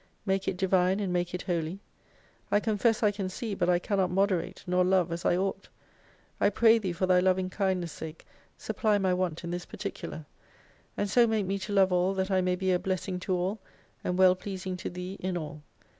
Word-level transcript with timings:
Make 0.25 0.47
it 0.47 0.57
Divine 0.57 0.99
and 0.99 1.13
make 1.13 1.31
it 1.35 1.43
Holy. 1.43 1.79
I 2.51 2.59
confess 2.59 3.03
I 3.03 3.11
cansee, 3.11 3.53
but 3.55 3.69
I 3.69 3.77
can 3.77 3.97
not 3.99 4.09
moderate, 4.09 4.63
nor 4.65 4.83
love 4.83 5.11
as 5.11 5.25
I 5.25 5.37
ought. 5.37 5.67
I 6.39 6.49
pray 6.49 6.79
Thee 6.79 6.91
for 6.91 7.05
Thy 7.05 7.19
loving 7.19 7.51
kindness 7.51 7.91
sake 7.91 8.25
supply 8.57 8.97
my 8.97 9.13
want 9.13 9.43
in 9.43 9.51
this 9.51 9.67
parti 9.67 9.91
cular. 9.91 10.25
And 10.97 11.07
so 11.07 11.27
make 11.27 11.45
me 11.45 11.59
to 11.59 11.73
love 11.73 11.93
all, 11.93 12.15
that 12.15 12.31
I 12.31 12.41
may 12.41 12.55
be 12.55 12.71
a 12.71 12.79
blessing 12.79 13.19
to 13.19 13.35
all: 13.35 13.59
and 14.03 14.17
well 14.17 14.35
pleasing 14.35 14.75
to 14.77 14.89
Thee 14.89 15.17
in 15.19 15.37
all. 15.37 15.61